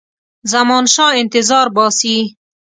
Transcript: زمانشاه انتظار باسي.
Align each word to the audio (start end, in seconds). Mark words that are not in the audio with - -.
زمانشاه 0.51 1.09
انتظار 1.21 1.67
باسي. 1.75 2.17